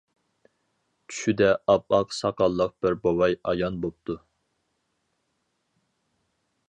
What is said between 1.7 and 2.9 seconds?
ئاپئاق ساقاللىق